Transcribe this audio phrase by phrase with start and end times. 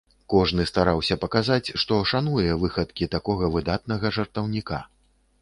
[0.33, 4.83] Кожны стараўся паказаць, што шануе выхадкі такога выдатнага жартаўніка.